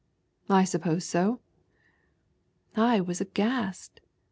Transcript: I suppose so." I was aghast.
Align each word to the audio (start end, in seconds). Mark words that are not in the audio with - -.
I 0.49 0.63
suppose 0.63 1.05
so." 1.05 1.41
I 2.75 3.01
was 3.01 3.21
aghast. 3.21 4.01